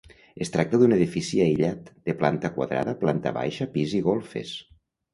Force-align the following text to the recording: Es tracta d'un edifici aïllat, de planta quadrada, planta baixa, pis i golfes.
Es 0.45 0.51
tracta 0.53 0.79
d'un 0.83 0.95
edifici 0.95 1.43
aïllat, 1.45 1.93
de 2.09 2.17
planta 2.23 2.53
quadrada, 2.59 2.99
planta 3.05 3.37
baixa, 3.39 3.73
pis 3.79 3.99
i 4.03 4.07
golfes. 4.13 4.61